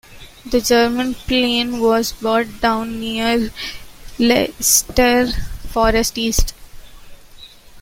[0.47, 3.51] The German plane was brought down near
[4.17, 5.27] Leicester
[5.71, 6.55] Forest East.